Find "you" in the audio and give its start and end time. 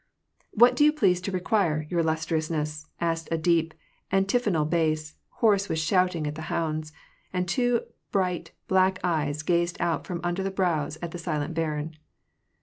0.83-0.91